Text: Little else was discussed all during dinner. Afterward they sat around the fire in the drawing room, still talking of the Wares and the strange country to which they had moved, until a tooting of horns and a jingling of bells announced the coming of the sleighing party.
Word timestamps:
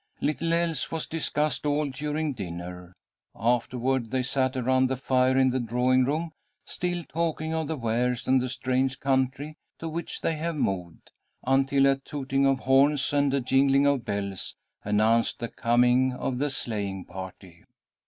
Little 0.19 0.51
else 0.51 0.89
was 0.91 1.05
discussed 1.05 1.63
all 1.63 1.91
during 1.91 2.33
dinner. 2.33 2.91
Afterward 3.35 4.09
they 4.09 4.23
sat 4.23 4.57
around 4.57 4.87
the 4.89 4.97
fire 4.97 5.37
in 5.37 5.51
the 5.51 5.59
drawing 5.59 6.05
room, 6.05 6.31
still 6.65 7.03
talking 7.03 7.53
of 7.53 7.67
the 7.67 7.75
Wares 7.75 8.25
and 8.27 8.41
the 8.41 8.49
strange 8.49 8.99
country 8.99 9.57
to 9.77 9.87
which 9.87 10.21
they 10.21 10.37
had 10.37 10.55
moved, 10.55 11.11
until 11.45 11.85
a 11.85 11.97
tooting 11.97 12.47
of 12.47 12.61
horns 12.61 13.13
and 13.13 13.31
a 13.31 13.39
jingling 13.41 13.85
of 13.85 14.03
bells 14.03 14.55
announced 14.83 15.37
the 15.37 15.49
coming 15.49 16.13
of 16.13 16.39
the 16.39 16.49
sleighing 16.49 17.05
party. 17.05 17.63